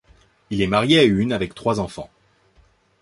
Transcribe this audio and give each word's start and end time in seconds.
Il 0.49 0.63
est 0.63 0.67
marié 0.67 0.97
à 0.97 1.03
une 1.03 1.31
avec 1.31 1.53
trois 1.53 1.79
enfants. 1.79 2.09